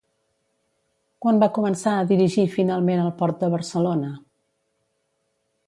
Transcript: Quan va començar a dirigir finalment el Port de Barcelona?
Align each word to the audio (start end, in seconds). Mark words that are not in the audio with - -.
Quan 1.25 1.41
va 1.43 1.49
començar 1.57 1.93
a 1.97 2.07
dirigir 2.13 2.47
finalment 2.55 3.03
el 3.05 3.13
Port 3.21 3.45
de 3.45 3.51
Barcelona? 3.57 4.11